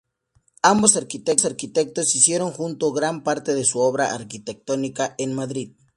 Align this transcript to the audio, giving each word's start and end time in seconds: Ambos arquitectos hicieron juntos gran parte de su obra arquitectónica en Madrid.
Ambos 0.63 0.95
arquitectos 0.97 2.15
hicieron 2.15 2.49
juntos 2.53 2.91
gran 2.91 3.21
parte 3.23 3.53
de 3.53 3.63
su 3.63 3.77
obra 3.81 4.15
arquitectónica 4.15 5.13
en 5.19 5.35
Madrid. 5.35 5.73